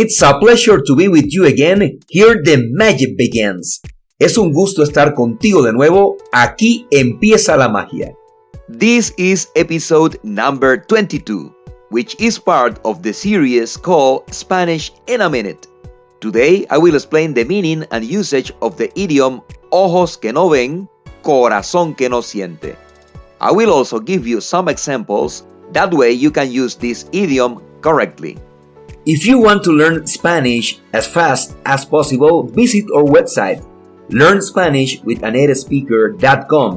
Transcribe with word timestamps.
It's 0.00 0.22
a 0.22 0.38
pleasure 0.38 0.80
to 0.80 0.94
be 0.94 1.08
with 1.08 1.26
you 1.34 1.46
again. 1.46 1.98
Here 2.08 2.40
the 2.44 2.68
magic 2.70 3.16
begins. 3.16 3.80
Es 4.20 4.38
un 4.38 4.52
gusto 4.52 4.84
estar 4.84 5.12
contigo 5.12 5.64
de 5.64 5.72
nuevo. 5.72 6.16
Aquí 6.32 6.86
empieza 6.92 7.56
la 7.56 7.68
magia. 7.68 8.14
This 8.68 9.12
is 9.18 9.48
episode 9.56 10.16
number 10.22 10.76
22, 10.86 11.52
which 11.90 12.14
is 12.20 12.38
part 12.38 12.78
of 12.84 13.02
the 13.02 13.12
series 13.12 13.76
called 13.76 14.22
Spanish 14.32 14.92
in 15.08 15.20
a 15.20 15.28
Minute. 15.28 15.66
Today 16.20 16.64
I 16.70 16.78
will 16.78 16.94
explain 16.94 17.34
the 17.34 17.44
meaning 17.44 17.84
and 17.90 18.04
usage 18.04 18.52
of 18.62 18.76
the 18.76 18.92
idiom 18.94 19.42
ojos 19.72 20.16
que 20.16 20.32
no 20.32 20.48
ven, 20.48 20.88
corazón 21.24 21.96
que 21.96 22.08
no 22.08 22.22
siente. 22.22 22.76
I 23.40 23.50
will 23.50 23.72
also 23.72 23.98
give 23.98 24.28
you 24.28 24.40
some 24.40 24.68
examples, 24.68 25.42
that 25.72 25.92
way 25.92 26.12
you 26.12 26.30
can 26.30 26.52
use 26.52 26.76
this 26.76 27.06
idiom 27.10 27.60
correctly. 27.80 28.38
If 29.08 29.24
you 29.24 29.40
want 29.40 29.64
to 29.64 29.72
learn 29.72 30.04
Spanish 30.06 30.84
as 30.92 31.08
fast 31.08 31.56
as 31.64 31.88
possible, 31.88 32.44
visit 32.44 32.84
our 32.92 33.08
website, 33.08 33.64
learnspanishwithanatespeaker.com. 34.12 36.72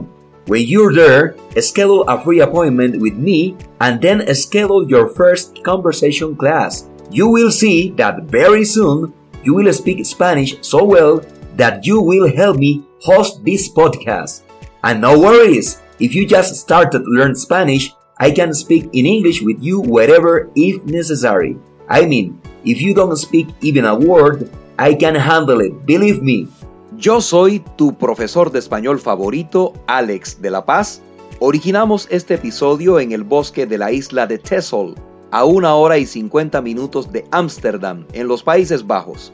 When 0.47 0.63
you're 0.63 0.93
there, 0.93 1.35
schedule 1.59 2.07
a 2.07 2.23
free 2.23 2.39
appointment 2.39 3.01
with 3.01 3.15
me 3.15 3.57
and 3.81 4.01
then 4.01 4.33
schedule 4.33 4.87
your 4.87 5.09
first 5.09 5.61
conversation 5.65 6.37
class. 6.37 6.87
You 7.11 7.27
will 7.27 7.51
see 7.51 7.89
that 7.99 8.23
very 8.31 8.63
soon 8.63 9.11
you 9.43 9.53
will 9.53 9.73
speak 9.73 10.05
Spanish 10.05 10.55
so 10.61 10.85
well 10.85 11.19
that 11.57 11.85
you 11.85 11.99
will 11.99 12.33
help 12.33 12.55
me 12.55 12.85
host 13.01 13.43
this 13.43 13.67
podcast. 13.67 14.43
And 14.85 15.01
no 15.01 15.19
worries, 15.19 15.81
if 15.99 16.15
you 16.15 16.25
just 16.25 16.55
started 16.55 17.03
to 17.03 17.11
learn 17.11 17.35
Spanish, 17.35 17.91
I 18.17 18.31
can 18.31 18.53
speak 18.53 18.85
in 18.93 19.05
English 19.05 19.41
with 19.41 19.61
you 19.61 19.81
wherever 19.81 20.49
if 20.55 20.85
necessary. 20.85 21.57
I 21.93 22.05
mean, 22.05 22.39
if 22.63 22.79
you 22.79 22.93
don't 22.93 23.17
speak 23.17 23.49
even 23.59 23.83
a 23.83 23.93
word, 23.93 24.49
I 24.79 24.95
can 24.95 25.13
handle 25.13 25.59
it, 25.59 25.73
believe 25.85 26.21
me. 26.21 26.47
Yo 26.95 27.19
soy 27.19 27.61
tu 27.75 27.97
profesor 27.97 28.49
de 28.49 28.59
español 28.59 28.97
favorito, 28.97 29.73
Alex 29.87 30.41
de 30.41 30.51
la 30.51 30.63
Paz. 30.63 31.01
Originamos 31.39 32.07
este 32.09 32.35
episodio 32.35 32.97
en 32.97 33.11
el 33.11 33.25
bosque 33.25 33.65
de 33.65 33.77
la 33.77 33.91
isla 33.91 34.25
de 34.25 34.37
Texel, 34.37 34.95
a 35.31 35.43
una 35.43 35.75
hora 35.75 35.97
y 35.97 36.05
50 36.05 36.61
minutos 36.61 37.11
de 37.11 37.25
Ámsterdam, 37.31 38.07
en 38.13 38.29
los 38.29 38.41
Países 38.41 38.87
Bajos. 38.87 39.33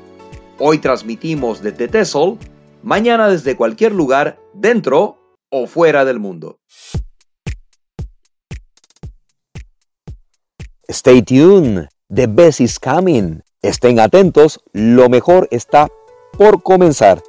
Hoy 0.57 0.79
transmitimos 0.79 1.61
desde 1.61 1.87
Texel, 1.87 2.39
mañana 2.81 3.29
desde 3.29 3.55
cualquier 3.55 3.93
lugar, 3.93 4.39
dentro 4.55 5.19
o 5.51 5.67
fuera 5.67 6.05
del 6.05 6.19
mundo. 6.19 6.57
Stay 10.87 11.21
tuned, 11.21 11.87
the 12.09 12.27
best 12.27 12.61
is 12.61 12.79
coming. 12.79 13.41
Estén 13.61 13.99
atentos, 13.99 14.61
lo 14.71 15.09
mejor 15.09 15.47
está 15.51 15.89
por 16.37 16.63
comenzar. 16.63 17.21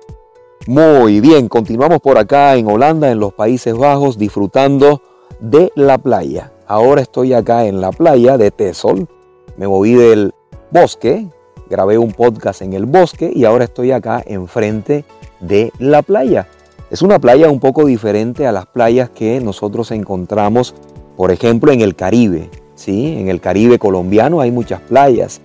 Muy 0.67 1.21
bien, 1.21 1.49
continuamos 1.49 2.01
por 2.01 2.19
acá 2.19 2.57
en 2.57 2.69
Holanda, 2.69 3.11
en 3.11 3.19
los 3.19 3.33
Países 3.33 3.75
Bajos, 3.75 4.19
disfrutando 4.19 5.03
de 5.41 5.73
la 5.75 5.99
playa. 5.99 6.53
Ahora 6.67 7.01
estoy 7.01 7.33
acá 7.33 7.67
en 7.67 7.81
la 7.81 7.91
playa 7.91 8.37
de 8.37 8.51
Texel. 8.51 9.09
Me 9.57 9.67
moví 9.67 9.95
del 9.95 10.35
bosque, 10.71 11.27
grabé 11.71 11.99
un 11.99 12.13
podcast 12.13 12.63
en 12.63 12.75
el 12.75 12.87
bosque 12.87 13.33
y 13.35 13.45
ahora 13.45 13.65
estoy 13.65 13.93
acá 13.93 14.23
enfrente 14.27 15.05
de 15.41 15.73
la 15.79 16.03
playa. 16.03 16.47
Es 16.91 17.03
una 17.03 17.19
playa 17.19 17.51
un 17.51 17.61
poco 17.61 17.87
diferente 17.87 18.47
a 18.47 18.53
las 18.53 18.67
playas 18.67 19.11
que 19.11 19.41
nosotros 19.41 19.91
encontramos, 19.91 20.75
por 21.17 21.31
ejemplo, 21.31 21.73
en 21.73 21.81
el 21.81 21.97
Caribe. 21.97 22.51
¿Sí? 22.79 23.17
En 23.19 23.29
el 23.29 23.41
Caribe 23.41 23.79
colombiano 23.79 24.41
hay 24.41 24.51
muchas 24.51 24.81
playas. 24.81 25.41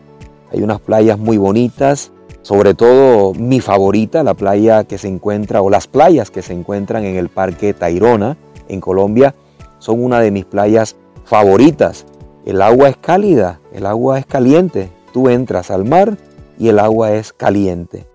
Hay 0.52 0.62
unas 0.62 0.80
playas 0.80 1.18
muy 1.18 1.38
bonitas, 1.38 2.12
sobre 2.44 2.76
todo 2.76 3.34
mi 3.34 3.60
favorita, 3.60 4.22
la 4.24 4.36
playa 4.36 4.84
que 4.84 5.00
se 5.00 5.08
encuentra, 5.08 5.62
o 5.62 5.70
las 5.70 5.88
playas 5.88 6.30
que 6.30 6.44
se 6.44 6.54
encuentran 6.54 7.04
en 7.06 7.16
el 7.16 7.30
Parque 7.30 7.74
Tayrona, 7.74 8.38
en 8.68 8.80
Colombia, 8.80 9.34
son 9.80 10.04
una 10.04 10.20
de 10.20 10.30
mis 10.30 10.46
playas 10.46 10.96
favoritas. 11.26 12.06
El 12.46 12.62
agua 12.62 12.90
es 12.90 12.98
cálida, 12.98 13.60
el 13.74 13.88
agua 13.88 14.20
es 14.20 14.26
caliente. 14.28 14.90
Tú 15.12 15.30
entras 15.30 15.72
al 15.72 15.86
mar 15.86 16.18
y 16.60 16.70
el 16.70 16.78
agua 16.78 17.14
es 17.14 17.34
caliente. 17.34 18.06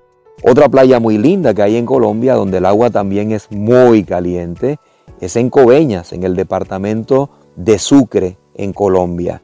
Otra 0.45 0.69
playa 0.69 1.01
muy 1.01 1.19
linda 1.19 1.55
que 1.55 1.63
hay 1.63 1.77
en 1.77 1.87
Colombia, 1.87 2.35
donde 2.35 2.59
el 2.59 2.67
agua 2.67 2.91
también 2.91 3.33
es 3.33 3.51
muy 3.51 4.05
caliente, 4.05 4.79
es 5.21 5.35
en 5.35 5.51
Coveñas, 5.51 6.13
en 6.13 6.23
el 6.23 6.37
departamento 6.37 7.31
de 7.57 7.81
Sucre, 7.81 8.37
en 8.59 8.75
Colombia. 8.75 9.41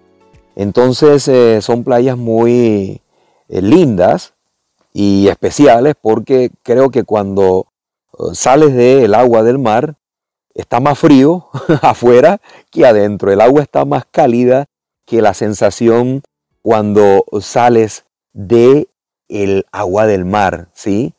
Entonces 0.56 1.26
eh, 1.28 1.62
son 1.62 1.82
playas 1.84 2.18
muy 2.18 3.00
eh, 3.48 3.62
lindas 3.62 4.34
y 4.92 5.28
especiales 5.28 5.94
porque 6.00 6.50
creo 6.62 6.90
que 6.90 7.04
cuando 7.04 7.68
eh, 8.12 8.34
sales 8.34 8.74
del 8.74 9.14
agua 9.14 9.42
del 9.42 9.58
mar 9.58 9.96
está 10.54 10.80
más 10.80 10.98
frío 10.98 11.46
afuera 11.82 12.40
que 12.70 12.84
adentro. 12.84 13.32
El 13.32 13.40
agua 13.40 13.62
está 13.62 13.84
más 13.84 14.04
cálida 14.10 14.66
que 15.06 15.22
la 15.22 15.34
sensación 15.34 16.22
cuando 16.62 17.24
sales 17.40 18.04
de 18.32 18.88
el 19.28 19.66
agua 19.72 20.06
del 20.06 20.24
mar, 20.24 20.68
¿sí? 20.72 21.14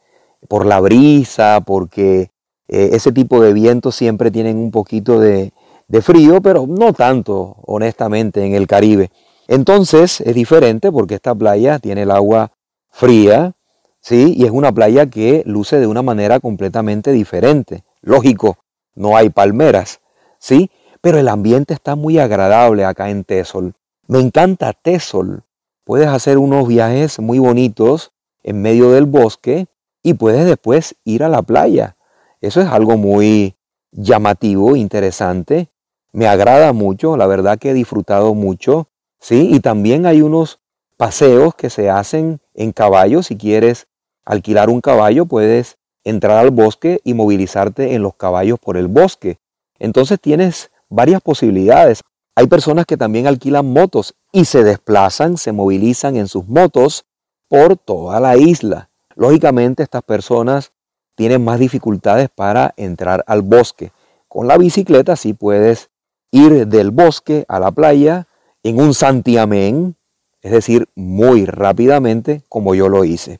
Por 0.48 0.66
la 0.66 0.80
brisa, 0.80 1.62
porque 1.66 2.30
ese 2.68 3.12
tipo 3.12 3.42
de 3.42 3.54
vientos 3.54 3.96
siempre 3.96 4.32
tienen 4.32 4.58
un 4.58 4.72
poquito 4.72 5.20
de, 5.20 5.54
de 5.88 6.02
frío, 6.02 6.42
pero 6.42 6.66
no 6.68 6.94
tanto, 6.94 7.58
honestamente, 7.66 8.46
en 8.46 8.56
el 8.56 8.68
Caribe. 8.68 9.12
Entonces 9.48 10.22
es 10.22 10.34
diferente 10.34 10.92
porque 10.92 11.16
esta 11.16 11.36
playa 11.36 11.80
tiene 11.80 12.04
el 12.04 12.12
agua 12.12 12.52
fría, 12.90 13.54
¿sí? 14.00 14.34
Y 14.36 14.46
es 14.46 14.52
una 14.52 14.72
playa 14.72 15.06
que 15.08 15.44
luce 15.46 15.80
de 15.80 15.88
una 15.88 16.02
manera 16.02 16.40
completamente 16.40 17.12
diferente. 17.12 17.84
Lógico, 18.02 18.58
no 18.96 19.16
hay 19.16 19.30
palmeras, 19.30 20.02
¿sí? 20.40 20.72
Pero 21.02 21.20
el 21.20 21.28
ambiente 21.28 21.74
está 21.74 21.96
muy 21.96 22.18
agradable 22.18 22.86
acá 22.86 23.10
en 23.10 23.24
Tesol. 23.24 23.74
Me 24.08 24.20
encanta 24.20 24.74
Tesol. 24.74 25.44
Puedes 25.84 26.08
hacer 26.08 26.40
unos 26.40 26.68
viajes 26.68 27.20
muy 27.20 27.38
bonitos 27.38 28.12
en 28.44 28.62
medio 28.62 28.92
del 28.92 29.06
bosque 29.06 29.68
y 30.02 30.16
puedes 30.16 30.46
después 30.46 30.96
ir 31.04 31.24
a 31.24 31.30
la 31.30 31.44
playa. 31.44 31.96
Eso 32.42 32.62
es 32.62 32.68
algo 32.68 32.98
muy 32.98 33.56
llamativo, 33.92 34.76
interesante. 34.76 35.70
Me 36.16 36.28
agrada 36.28 36.72
mucho, 36.72 37.18
la 37.18 37.28
verdad 37.28 37.60
que 37.60 37.72
he 37.72 37.74
disfrutado 37.74 38.34
mucho. 38.36 38.88
Sí, 39.20 39.50
y 39.52 39.60
también 39.60 40.06
hay 40.06 40.22
unos 40.22 40.62
paseos 40.96 41.54
que 41.56 41.70
se 41.70 41.90
hacen 41.90 42.40
en 42.54 42.72
caballo. 42.72 43.22
Si 43.22 43.36
quieres 43.36 43.88
alquilar 44.24 44.70
un 44.70 44.80
caballo, 44.80 45.26
puedes 45.26 45.78
entrar 46.06 46.38
al 46.38 46.52
bosque 46.52 47.02
y 47.04 47.16
movilizarte 47.16 47.96
en 47.96 48.02
los 48.02 48.16
caballos 48.16 48.60
por 48.60 48.78
el 48.78 48.88
bosque. 48.88 49.40
Entonces 49.78 50.18
tienes 50.22 50.72
varias 50.88 51.22
posibilidades. 51.22 52.02
Hay 52.34 52.48
personas 52.48 52.86
que 52.86 52.96
también 52.96 53.28
alquilan 53.28 53.74
motos 53.74 54.16
y 54.32 54.46
se 54.46 54.64
desplazan, 54.64 55.36
se 55.36 55.52
movilizan 55.52 56.16
en 56.16 56.30
sus 56.30 56.48
motos 56.48 57.04
por 57.50 57.76
toda 57.76 58.22
la 58.22 58.38
isla. 58.38 58.90
Lógicamente 59.16 59.84
estas 59.84 60.04
personas 60.04 60.72
tienen 61.16 61.44
más 61.44 61.60
dificultades 61.60 62.30
para 62.34 62.74
entrar 62.78 63.26
al 63.28 63.42
bosque. 63.42 63.92
Con 64.30 64.48
la 64.48 64.58
bicicleta 64.58 65.18
sí 65.18 65.34
puedes 65.34 65.90
ir 66.36 66.68
del 66.68 66.92
bosque 66.92 67.46
a 67.48 67.60
la 67.60 67.72
playa 67.72 68.28
en 68.64 68.82
un 68.82 68.94
santiamén, 68.94 69.96
es 70.42 70.52
decir, 70.52 70.90
muy 70.96 71.46
rápidamente 71.46 72.44
como 72.50 72.76
yo 72.76 72.90
lo 72.90 73.06
hice. 73.06 73.40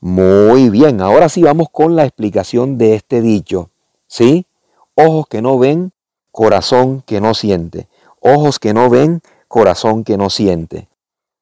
Muy 0.00 0.70
bien, 0.70 1.00
ahora 1.00 1.28
sí 1.28 1.42
vamos 1.42 1.68
con 1.70 1.96
la 1.96 2.04
explicación 2.04 2.78
de 2.78 2.94
este 2.94 3.20
dicho. 3.20 3.70
¿Sí? 4.06 4.46
Ojos 4.94 5.26
que 5.28 5.42
no 5.42 5.58
ven, 5.58 5.92
corazón 6.30 7.02
que 7.04 7.20
no 7.20 7.34
siente. 7.34 7.88
Ojos 8.20 8.58
que 8.58 8.72
no 8.72 8.88
ven, 8.88 9.20
corazón 9.48 10.04
que 10.04 10.16
no 10.16 10.30
siente. 10.30 10.88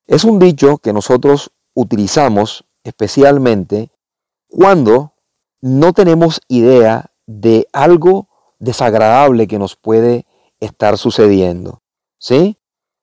Es 0.06 0.24
un 0.24 0.38
dicho 0.38 0.78
que 0.78 0.92
nosotros 0.92 1.50
utilizamos 1.74 2.64
especialmente 2.84 3.90
cuando 4.48 5.12
no 5.60 5.92
tenemos 5.92 6.40
idea 6.48 7.10
de 7.26 7.68
algo 7.72 8.28
desagradable 8.58 9.46
que 9.46 9.58
nos 9.58 9.76
puede 9.76 10.25
estar 10.60 10.98
sucediendo. 10.98 11.82
¿Sí? 12.18 12.56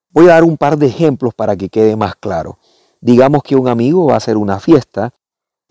Voy 0.09 0.25
a 0.25 0.33
dar 0.33 0.43
un 0.43 0.57
par 0.57 0.77
de 0.77 0.87
ejemplos 0.87 1.33
para 1.33 1.55
que 1.55 1.69
quede 1.69 1.95
más 1.95 2.15
claro. 2.15 2.59
Digamos 3.01 3.43
que 3.43 3.55
un 3.55 3.67
amigo 3.67 4.05
va 4.05 4.13
a 4.13 4.17
hacer 4.17 4.37
una 4.37 4.59
fiesta 4.59 5.13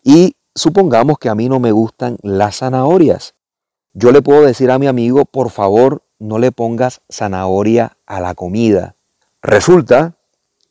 y 0.02 0.36
supongamos 0.54 1.18
que 1.18 1.28
a 1.28 1.34
mí 1.34 1.48
no 1.48 1.60
me 1.60 1.72
gustan 1.72 2.18
las 2.22 2.58
zanahorias. 2.58 3.34
Yo 3.94 4.10
le 4.10 4.22
puedo 4.22 4.42
decir 4.42 4.70
a 4.70 4.78
mi 4.78 4.86
amigo, 4.86 5.24
por 5.24 5.50
favor, 5.50 6.02
no 6.18 6.38
le 6.38 6.52
pongas 6.52 7.02
zanahoria 7.10 7.98
a 8.06 8.20
la 8.20 8.34
comida. 8.34 8.96
Resulta 9.42 10.16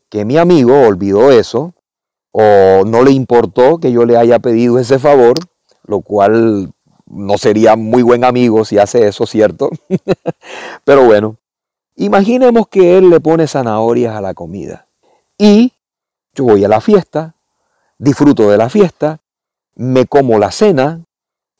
que 0.09 0.25
mi 0.25 0.37
amigo 0.37 0.81
olvidó 0.81 1.31
eso 1.31 1.73
o 2.31 2.83
no 2.85 3.03
le 3.03 3.11
importó 3.11 3.79
que 3.79 3.91
yo 3.91 4.05
le 4.05 4.17
haya 4.17 4.39
pedido 4.39 4.79
ese 4.79 4.99
favor, 4.99 5.37
lo 5.83 6.01
cual 6.01 6.73
no 7.11 7.37
sería 7.37 7.75
muy 7.75 8.03
buen 8.03 8.23
amigo 8.23 8.63
si 8.65 8.77
hace 8.77 9.07
eso, 9.07 9.25
¿cierto? 9.25 9.69
Pero 10.85 11.05
bueno, 11.05 11.37
imaginemos 11.95 12.67
que 12.67 12.97
él 12.97 13.09
le 13.09 13.19
pone 13.19 13.47
zanahorias 13.47 14.15
a 14.15 14.21
la 14.21 14.33
comida 14.33 14.87
y 15.37 15.73
yo 16.33 16.45
voy 16.45 16.63
a 16.63 16.69
la 16.69 16.81
fiesta, 16.81 17.35
disfruto 17.97 18.49
de 18.49 18.57
la 18.57 18.69
fiesta, 18.69 19.19
me 19.75 20.05
como 20.05 20.39
la 20.39 20.51
cena 20.51 21.01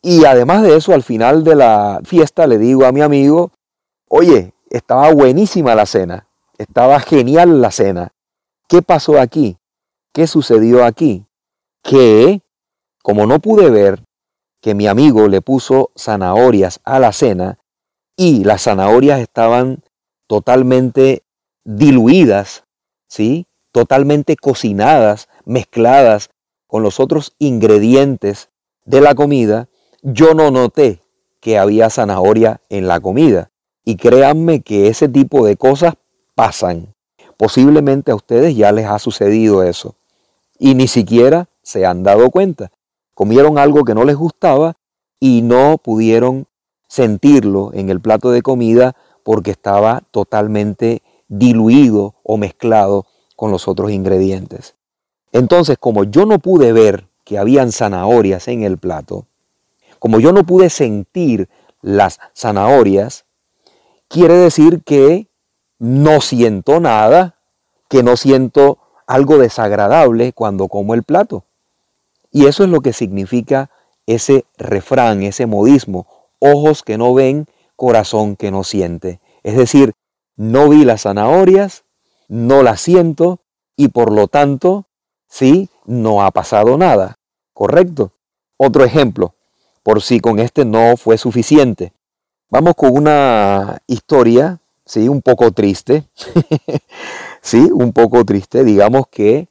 y 0.02 0.26
además 0.26 0.64
de 0.64 0.78
eso 0.78 0.94
al 0.94 1.04
final 1.04 1.44
de 1.44 1.56
la 1.56 2.00
fiesta 2.04 2.48
le 2.48 2.58
digo 2.58 2.86
a 2.86 2.92
mi 2.92 3.02
amigo, 3.02 3.52
oye, 4.08 4.54
estaba 4.70 5.12
buenísima 5.14 5.76
la 5.76 5.86
cena, 5.86 6.28
estaba 6.58 7.00
genial 7.00 7.62
la 7.62 7.72
cena. 7.72 8.14
¿Qué 8.68 8.82
pasó 8.82 9.20
aquí? 9.20 9.58
¿Qué 10.14 10.28
sucedió 10.28 10.86
aquí? 10.86 11.26
Que, 11.84 12.42
como 13.04 13.26
no 13.26 13.40
pude 13.40 13.70
ver 13.70 14.02
que 14.62 14.76
mi 14.76 14.88
amigo 14.88 15.28
le 15.28 15.42
puso 15.42 15.92
zanahorias 15.98 16.80
a 16.84 17.00
la 17.00 17.12
cena 17.12 17.60
y 18.16 18.44
las 18.44 18.64
zanahorias 18.64 19.20
estaban 19.20 19.84
totalmente 20.28 21.24
diluidas, 21.64 22.64
¿sí? 23.08 23.48
Totalmente 23.72 24.36
cocinadas, 24.36 25.28
mezcladas 25.46 26.30
con 26.68 26.84
los 26.84 27.00
otros 27.00 27.34
ingredientes 27.40 28.50
de 28.86 29.02
la 29.02 29.16
comida, 29.16 29.68
yo 30.04 30.34
no 30.34 30.52
noté 30.52 31.02
que 31.40 31.58
había 31.58 31.90
zanahoria 31.90 32.62
en 32.70 32.88
la 32.88 33.00
comida. 33.00 33.52
Y 33.84 33.96
créanme 33.98 34.62
que 34.62 34.88
ese 34.88 35.10
tipo 35.10 35.46
de 35.46 35.58
cosas 35.58 35.96
pasan. 36.36 36.94
Posiblemente 37.36 38.12
a 38.12 38.16
ustedes 38.16 38.56
ya 38.56 38.72
les 38.72 38.86
ha 38.86 39.00
sucedido 39.00 39.64
eso. 39.64 39.96
Y 40.60 40.76
ni 40.76 40.88
siquiera 40.88 41.50
se 41.64 41.86
han 41.86 42.04
dado 42.04 42.30
cuenta. 42.30 42.72
Comieron 43.14 43.58
algo 43.58 43.84
que 43.84 43.96
no 43.96 44.04
les 44.04 44.16
gustaba 44.16 44.78
y 45.20 45.42
no 45.42 45.78
pudieron 45.78 46.48
sentirlo 46.88 47.72
en 47.74 47.90
el 47.90 48.02
plato 48.02 48.32
de 48.32 48.42
comida 48.42 48.96
porque 49.24 49.52
estaba 49.52 50.04
totalmente 50.12 51.02
diluido 51.28 52.16
o 52.24 52.38
mezclado 52.38 53.06
con 53.36 53.52
los 53.52 53.68
otros 53.68 53.92
ingredientes. 53.92 54.76
Entonces, 55.32 55.78
como 55.80 56.04
yo 56.04 56.26
no 56.26 56.40
pude 56.40 56.74
ver 56.74 57.08
que 57.24 57.38
habían 57.38 57.72
zanahorias 57.72 58.48
en 58.48 58.64
el 58.64 58.78
plato, 58.78 59.26
como 60.00 60.20
yo 60.20 60.34
no 60.34 60.44
pude 60.44 60.70
sentir 60.70 61.48
las 61.82 62.20
zanahorias, 62.36 63.26
quiere 64.08 64.34
decir 64.34 64.84
que 64.84 65.30
no 65.80 66.22
siento 66.22 66.80
nada, 66.80 67.36
que 67.88 68.04
no 68.04 68.18
siento 68.18 68.80
algo 69.08 69.38
desagradable 69.38 70.34
cuando 70.34 70.68
como 70.68 70.94
el 70.94 71.04
plato. 71.04 71.46
Y 72.32 72.46
eso 72.46 72.64
es 72.64 72.70
lo 72.70 72.82
que 72.82 72.94
significa 72.94 73.70
ese 74.06 74.46
refrán, 74.58 75.24
ese 75.24 75.46
modismo, 75.46 76.08
ojos 76.40 76.84
que 76.84 76.98
no 76.98 77.14
ven, 77.14 77.46
corazón 77.76 78.36
que 78.36 78.52
no 78.52 78.64
siente. 78.64 79.20
Es 79.44 79.58
decir, 79.58 79.94
no 80.36 80.70
vi 80.70 80.86
las 80.86 81.04
zanahorias, 81.04 81.84
no 82.28 82.64
las 82.64 82.82
siento 82.82 83.42
y 83.76 83.90
por 83.90 84.12
lo 84.12 84.28
tanto, 84.28 84.88
sí, 85.28 85.70
no 85.86 86.24
ha 86.24 86.32
pasado 86.32 86.78
nada. 86.78 87.16
¿Correcto? 87.54 88.14
Otro 88.58 88.84
ejemplo, 88.84 89.36
por 89.84 90.02
si 90.02 90.20
con 90.20 90.40
este 90.40 90.66
no 90.66 90.96
fue 90.98 91.18
suficiente. 91.18 91.94
Vamos 92.50 92.76
con 92.76 92.96
una 92.96 93.82
historia, 93.88 94.60
sí, 94.86 95.08
un 95.08 95.22
poco 95.22 95.52
triste. 95.52 96.06
sí, 97.42 97.70
un 97.72 97.94
poco 97.94 98.24
triste. 98.26 98.64
Digamos 98.64 99.08
que 99.08 99.48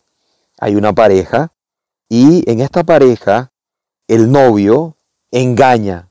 hay 0.58 0.76
una 0.76 0.92
pareja 0.92 1.52
y 2.10 2.42
en 2.50 2.60
esta 2.60 2.82
pareja 2.82 3.52
el 4.08 4.30
novio 4.30 4.96
engaña, 5.30 6.08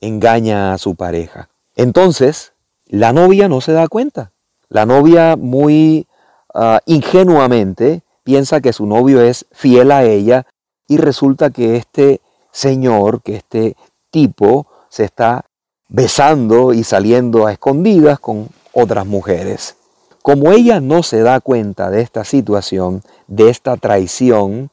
engaña 0.00 0.72
a 0.72 0.78
su 0.78 0.94
pareja. 0.94 1.50
Entonces, 1.74 2.52
la 2.86 3.12
novia 3.12 3.48
no 3.48 3.60
se 3.60 3.72
da 3.72 3.88
cuenta. 3.88 4.30
La 4.68 4.86
novia 4.86 5.36
muy 5.36 6.06
ah, 6.54 6.80
ingenuamente 6.86 8.02
piensa 8.22 8.60
que 8.60 8.72
su 8.72 8.86
novio 8.86 9.20
es 9.20 9.44
fiel 9.50 9.90
a 9.90 10.04
ella 10.04 10.46
y 10.86 10.96
resulta 10.96 11.50
que 11.50 11.76
este 11.76 12.20
señor, 12.52 13.20
que 13.22 13.34
este 13.36 13.76
tipo 14.10 14.68
se 14.88 15.04
está 15.04 15.44
besando 15.88 16.72
y 16.72 16.84
saliendo 16.84 17.46
a 17.46 17.52
escondidas 17.52 18.20
con 18.20 18.48
otras 18.72 19.06
mujeres. 19.06 19.74
Como 20.22 20.52
ella 20.52 20.80
no 20.80 21.02
se 21.02 21.20
da 21.22 21.40
cuenta 21.40 21.90
de 21.90 22.00
esta 22.00 22.24
situación, 22.24 23.02
de 23.26 23.50
esta 23.50 23.76
traición, 23.76 24.70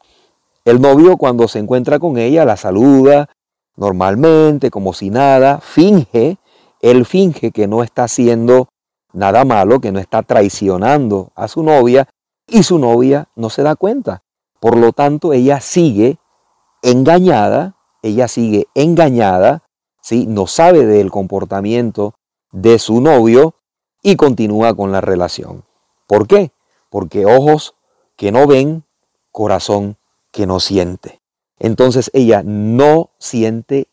el 0.69 0.81
novio 0.81 1.17
cuando 1.17 1.47
se 1.47 1.59
encuentra 1.59 1.99
con 1.99 2.17
ella 2.17 2.45
la 2.45 2.57
saluda 2.57 3.29
normalmente, 3.75 4.69
como 4.69 4.93
si 4.93 5.09
nada, 5.09 5.59
finge, 5.61 6.37
él 6.81 7.05
finge 7.05 7.51
que 7.51 7.67
no 7.67 7.81
está 7.81 8.03
haciendo 8.03 8.67
nada 9.13 9.45
malo, 9.45 9.79
que 9.79 9.91
no 9.91 9.99
está 9.99 10.21
traicionando 10.21 11.31
a 11.35 11.47
su 11.47 11.63
novia 11.63 12.07
y 12.45 12.63
su 12.63 12.77
novia 12.77 13.29
no 13.35 13.49
se 13.49 13.63
da 13.63 13.75
cuenta. 13.75 14.21
Por 14.59 14.77
lo 14.77 14.91
tanto, 14.91 15.33
ella 15.33 15.61
sigue 15.61 16.17
engañada, 16.81 17.75
ella 18.01 18.27
sigue 18.27 18.67
engañada, 18.75 19.63
¿sí? 20.01 20.25
no 20.27 20.45
sabe 20.45 20.85
del 20.85 21.09
comportamiento 21.09 22.15
de 22.51 22.79
su 22.79 22.99
novio 23.01 23.55
y 24.03 24.17
continúa 24.17 24.73
con 24.73 24.91
la 24.91 25.01
relación. 25.01 25.63
¿Por 26.05 26.27
qué? 26.27 26.51
Porque 26.89 27.25
ojos 27.25 27.75
que 28.17 28.31
no 28.31 28.45
ven, 28.45 28.83
corazón 29.31 29.95
que 30.31 30.45
no 30.45 30.59
siente. 30.59 31.21
Entonces 31.59 32.09
ella 32.13 32.41
no 32.43 33.11
siente 33.19 33.87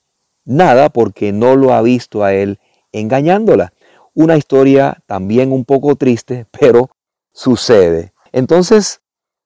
nada 0.44 0.88
porque 0.90 1.32
no 1.32 1.56
lo 1.56 1.74
ha 1.74 1.82
visto 1.82 2.24
a 2.24 2.32
él 2.32 2.60
engañándola. 2.92 3.72
Una 4.14 4.36
historia 4.36 5.02
también 5.06 5.52
un 5.52 5.64
poco 5.64 5.96
triste, 5.96 6.46
pero 6.58 6.90
sucede. 7.32 8.12
Entonces, 8.32 9.00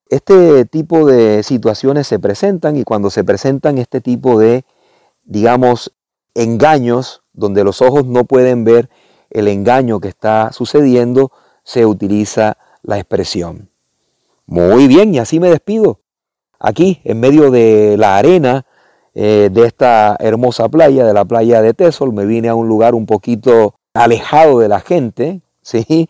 este 0.09 0.65
tipo 0.65 1.07
de 1.07 1.43
situaciones 1.43 2.07
se 2.07 2.19
presentan 2.19 2.77
y 2.77 2.85
cuando 2.85 3.11
se 3.11 3.25
presentan 3.25 3.79
este 3.79 4.01
tipo 4.01 4.39
de, 4.39 4.65
digamos, 5.25 5.93
engaños, 6.35 7.23
donde 7.33 7.65
los 7.65 7.81
ojos 7.81 8.07
no 8.07 8.25
pueden 8.25 8.65
ver 8.65 8.91
el 9.31 9.49
engaño 9.49 10.01
que 10.01 10.09
está 10.09 10.53
sucediendo, 10.53 11.31
se 11.63 11.87
utiliza 11.87 12.59
la 12.83 12.99
expresión. 12.99 13.71
Muy 14.47 14.89
bien, 14.89 15.15
y 15.15 15.21
así 15.21 15.39
me 15.39 15.49
despido 15.49 16.00
aquí 16.61 17.01
en 17.05 17.19
medio 17.19 17.51
de 17.51 17.97
la 17.99 18.17
arena 18.17 18.67
eh, 19.15 19.49
de 19.51 19.67
esta 19.67 20.17
hermosa 20.21 20.69
playa, 20.69 21.05
de 21.05 21.15
la 21.15 21.25
playa 21.25 21.63
de 21.63 21.75
Tesol, 21.75 22.13
me 22.13 22.27
vine 22.27 22.49
a 22.49 22.55
un 22.55 22.69
lugar 22.69 22.95
un 22.95 23.07
poquito 23.07 23.75
alejado 23.95 24.61
de 24.61 24.69
la 24.69 24.81
gente, 24.81 25.41
¿sí? 25.63 26.09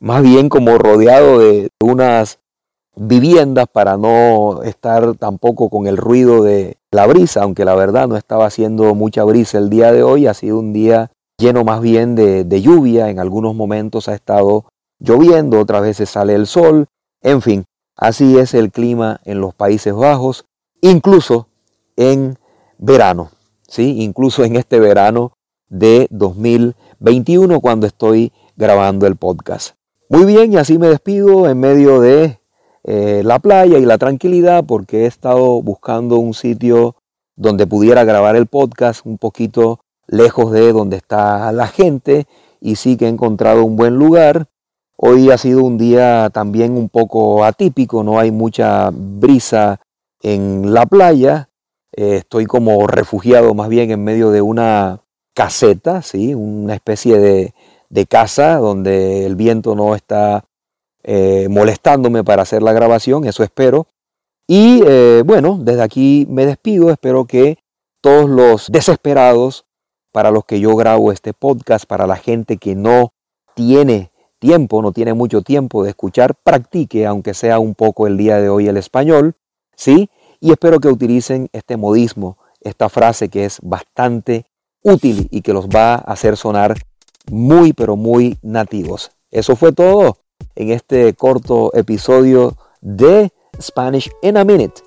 más 0.00 0.22
bien 0.22 0.48
como 0.48 0.76
rodeado 0.76 1.38
de 1.38 1.70
unas 1.80 2.40
viviendas 2.94 3.66
para 3.72 3.96
no 3.96 4.62
estar 4.64 5.14
tampoco 5.14 5.70
con 5.70 5.86
el 5.86 5.96
ruido 5.96 6.42
de 6.42 6.76
la 6.90 7.06
brisa, 7.06 7.42
aunque 7.42 7.64
la 7.64 7.74
verdad 7.74 8.06
no 8.06 8.16
estaba 8.16 8.44
haciendo 8.46 8.94
mucha 8.94 9.24
brisa 9.24 9.56
el 9.56 9.70
día 9.70 9.92
de 9.92 10.02
hoy, 10.02 10.26
ha 10.26 10.34
sido 10.34 10.58
un 10.58 10.74
día 10.74 11.10
lleno 11.38 11.64
más 11.64 11.80
bien 11.80 12.14
de, 12.14 12.44
de 12.44 12.60
lluvia, 12.60 13.08
en 13.08 13.18
algunos 13.18 13.54
momentos 13.54 14.08
ha 14.08 14.14
estado 14.14 14.66
lloviendo, 14.98 15.58
otras 15.58 15.80
veces 15.82 16.10
sale 16.10 16.34
el 16.34 16.46
sol, 16.46 16.86
en 17.22 17.40
fin, 17.40 17.64
Así 17.96 18.38
es 18.38 18.54
el 18.54 18.70
clima 18.70 19.20
en 19.24 19.40
los 19.40 19.54
Países 19.54 19.94
Bajos, 19.94 20.46
incluso 20.80 21.48
en 21.96 22.38
verano, 22.78 23.30
¿sí? 23.68 24.02
Incluso 24.02 24.44
en 24.44 24.56
este 24.56 24.80
verano 24.80 25.32
de 25.68 26.08
2021 26.10 27.60
cuando 27.60 27.86
estoy 27.86 28.32
grabando 28.56 29.06
el 29.06 29.16
podcast. 29.16 29.76
Muy 30.08 30.24
bien, 30.24 30.52
y 30.52 30.56
así 30.56 30.78
me 30.78 30.88
despido 30.88 31.48
en 31.48 31.58
medio 31.60 32.00
de 32.00 32.38
eh, 32.84 33.22
la 33.24 33.38
playa 33.38 33.78
y 33.78 33.84
la 33.84 33.98
tranquilidad 33.98 34.64
porque 34.64 35.04
he 35.04 35.06
estado 35.06 35.62
buscando 35.62 36.16
un 36.16 36.34
sitio 36.34 36.96
donde 37.36 37.66
pudiera 37.66 38.04
grabar 38.04 38.36
el 38.36 38.46
podcast 38.46 39.06
un 39.06 39.18
poquito 39.18 39.80
lejos 40.06 40.52
de 40.52 40.72
donde 40.72 40.96
está 40.96 41.52
la 41.52 41.66
gente 41.68 42.26
y 42.60 42.76
sí 42.76 42.96
que 42.96 43.06
he 43.06 43.08
encontrado 43.08 43.64
un 43.64 43.76
buen 43.76 43.96
lugar 43.96 44.48
Hoy 45.04 45.32
ha 45.32 45.36
sido 45.36 45.64
un 45.64 45.78
día 45.78 46.30
también 46.32 46.76
un 46.76 46.88
poco 46.88 47.44
atípico, 47.44 48.04
no 48.04 48.20
hay 48.20 48.30
mucha 48.30 48.88
brisa 48.92 49.80
en 50.20 50.72
la 50.72 50.86
playa. 50.86 51.48
Eh, 51.90 52.18
estoy 52.18 52.46
como 52.46 52.86
refugiado 52.86 53.52
más 53.52 53.68
bien 53.68 53.90
en 53.90 54.04
medio 54.04 54.30
de 54.30 54.42
una 54.42 55.00
caseta, 55.34 56.02
¿sí? 56.02 56.36
una 56.36 56.74
especie 56.74 57.18
de, 57.18 58.06
casa 58.06 58.58
donde 58.58 59.26
el 59.26 59.34
viento 59.34 59.74
no 59.74 59.96
está 59.96 60.44
eh, 61.02 61.48
molestándome 61.50 62.22
para 62.22 62.42
hacer 62.42 62.62
la 62.62 62.72
grabación, 62.72 63.24
eso 63.24 63.42
espero. 63.42 63.88
Y 64.46 64.84
eh, 64.86 65.24
bueno, 65.26 65.58
desde 65.60 65.82
aquí 65.82 66.28
me 66.30 66.46
despido, 66.46 66.92
espero 66.92 67.24
que 67.24 67.58
todos 68.00 68.30
los 68.30 68.70
desesperados 68.70 69.64
para 70.12 70.30
los 70.30 70.44
que 70.44 70.60
yo 70.60 70.76
grabo 70.76 71.10
este 71.10 71.32
podcast, 71.32 71.86
para 71.86 72.06
la 72.06 72.16
gente 72.16 72.56
que 72.56 72.76
no 72.76 73.12
tiene 73.56 74.11
tiempo, 74.42 74.82
no 74.82 74.90
tiene 74.90 75.14
mucho 75.14 75.42
tiempo 75.42 75.84
de 75.84 75.90
escuchar, 75.90 76.34
practique, 76.34 77.06
aunque 77.06 77.32
sea 77.32 77.60
un 77.60 77.76
poco 77.76 78.08
el 78.08 78.16
día 78.16 78.40
de 78.40 78.48
hoy, 78.48 78.66
el 78.66 78.76
español, 78.76 79.36
¿sí? 79.76 80.10
Y 80.40 80.50
espero 80.50 80.80
que 80.80 80.88
utilicen 80.88 81.48
este 81.52 81.76
modismo, 81.76 82.38
esta 82.60 82.88
frase 82.88 83.28
que 83.28 83.44
es 83.44 83.60
bastante 83.62 84.46
útil 84.82 85.28
y 85.30 85.42
que 85.42 85.52
los 85.52 85.68
va 85.68 85.94
a 85.94 85.98
hacer 85.98 86.36
sonar 86.36 86.74
muy, 87.30 87.72
pero 87.72 87.94
muy 87.94 88.36
nativos. 88.42 89.12
Eso 89.30 89.54
fue 89.54 89.70
todo 89.70 90.18
en 90.56 90.72
este 90.72 91.14
corto 91.14 91.70
episodio 91.72 92.56
de 92.80 93.30
Spanish 93.60 94.10
in 94.22 94.36
a 94.36 94.44
Minute. 94.44 94.82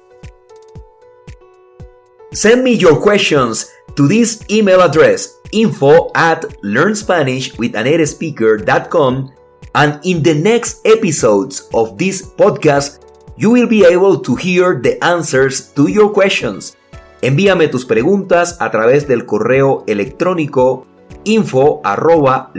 Send 2.33 2.61
me 2.61 2.75
your 2.75 3.01
questions 3.01 3.69
to 3.95 4.05
this 4.09 4.43
email 4.49 4.81
address 4.81 5.33
info 5.53 6.11
at 6.13 6.43
learnspanishwithanatespeaker.com 6.61 9.31
and 9.75 9.99
in 10.03 10.23
the 10.23 10.33
next 10.33 10.79
episodes 10.85 11.67
of 11.73 11.97
this 11.97 12.23
podcast 12.23 13.03
you 13.37 13.51
will 13.51 13.67
be 13.67 13.83
able 13.83 14.19
to 14.21 14.35
hear 14.35 14.79
the 14.81 14.97
answers 15.03 15.73
to 15.73 15.87
your 15.89 16.11
questions. 16.13 16.77
Envíame 17.21 17.67
tus 17.67 17.85
preguntas 17.85 18.57
a 18.59 18.71
través 18.71 19.07
del 19.07 19.25
correo 19.25 19.83
electrónico 19.87 20.85
info 21.25 21.81
arroba 21.83 22.51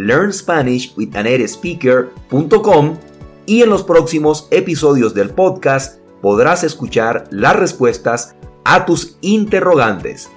y 3.46 3.62
en 3.62 3.70
los 3.70 3.84
próximos 3.84 4.48
episodios 4.50 5.14
del 5.14 5.30
podcast 5.30 6.00
podrás 6.20 6.64
escuchar 6.64 7.28
las 7.30 7.56
respuestas 7.56 8.34
a 8.64 8.84
tus 8.84 9.16
interrogantes. 9.22 10.28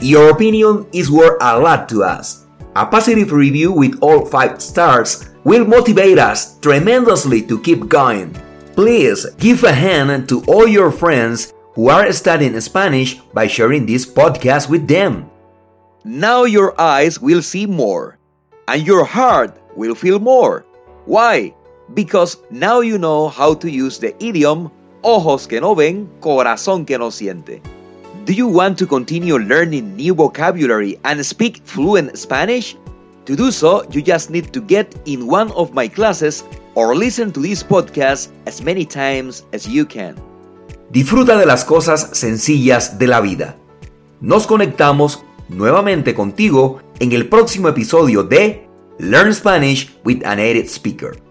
Your 0.00 0.30
opinion 0.30 0.86
is 0.92 1.08
worth 1.08 1.36
a 1.40 1.58
lot 1.58 1.88
to 1.88 2.02
us. 2.02 2.41
A 2.74 2.86
positive 2.86 3.32
review 3.32 3.70
with 3.70 3.98
all 4.00 4.24
5 4.24 4.62
stars 4.62 5.28
will 5.44 5.66
motivate 5.66 6.18
us 6.18 6.58
tremendously 6.60 7.42
to 7.42 7.60
keep 7.60 7.86
going. 7.86 8.32
Please 8.72 9.26
give 9.36 9.62
a 9.64 9.72
hand 9.72 10.26
to 10.30 10.42
all 10.48 10.66
your 10.66 10.90
friends 10.90 11.52
who 11.74 11.90
are 11.90 12.10
studying 12.12 12.58
Spanish 12.60 13.20
by 13.36 13.46
sharing 13.46 13.84
this 13.84 14.06
podcast 14.06 14.70
with 14.70 14.88
them. 14.88 15.28
Now 16.04 16.44
your 16.44 16.72
eyes 16.80 17.20
will 17.20 17.42
see 17.42 17.66
more, 17.66 18.16
and 18.68 18.86
your 18.86 19.04
heart 19.04 19.60
will 19.76 19.94
feel 19.94 20.18
more. 20.18 20.64
Why? 21.04 21.54
Because 21.92 22.38
now 22.50 22.80
you 22.80 22.96
know 22.96 23.28
how 23.28 23.52
to 23.52 23.68
use 23.68 23.98
the 23.98 24.16
idiom 24.24 24.70
ojos 25.04 25.46
que 25.46 25.60
no 25.60 25.74
ven, 25.74 26.08
corazón 26.20 26.86
que 26.86 26.96
no 26.96 27.10
siente. 27.10 27.60
Do 28.24 28.32
you 28.32 28.46
want 28.46 28.78
to 28.78 28.86
continue 28.86 29.36
learning 29.36 29.96
new 29.96 30.14
vocabulary 30.14 30.96
and 31.02 31.26
speak 31.26 31.60
fluent 31.64 32.16
Spanish? 32.16 32.76
To 33.24 33.34
do 33.34 33.50
so, 33.50 33.82
you 33.90 34.00
just 34.00 34.30
need 34.30 34.52
to 34.52 34.60
get 34.60 34.94
in 35.06 35.26
one 35.26 35.50
of 35.52 35.74
my 35.74 35.88
classes 35.88 36.44
or 36.76 36.94
listen 36.94 37.32
to 37.32 37.40
this 37.40 37.64
podcast 37.64 38.30
as 38.46 38.62
many 38.62 38.84
times 38.84 39.44
as 39.52 39.66
you 39.66 39.84
can. 39.84 40.14
Disfruta 40.92 41.36
de 41.36 41.46
las 41.46 41.64
cosas 41.64 42.10
sencillas 42.12 42.96
de 42.96 43.08
la 43.08 43.20
vida. 43.20 43.56
Nos 44.20 44.46
conectamos 44.46 45.24
nuevamente 45.48 46.14
contigo 46.14 46.80
en 47.00 47.10
el 47.10 47.28
próximo 47.28 47.68
episodio 47.68 48.22
de 48.22 48.68
Learn 48.98 49.34
Spanish 49.34 49.90
with 50.04 50.24
a 50.24 50.36
Native 50.36 50.68
Speaker. 50.68 51.21